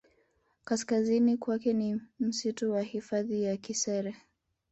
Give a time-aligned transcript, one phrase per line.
[0.63, 4.15] Kaskazini kwake ni msitu wa hifadhi ya Kisere